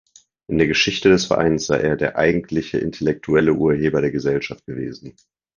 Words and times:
In 0.47 0.57
der 0.57 0.65
Geschichte 0.65 1.09
des 1.09 1.25
Vereins 1.27 1.67
sei 1.67 1.79
er 1.81 1.95
der 1.95 2.17
„eigentliche 2.17 2.79
intellektuelle 2.79 3.53
Urheber 3.53 4.01
der 4.01 4.09
Gesellschaft“ 4.09 4.65
gewesen. 4.65 5.15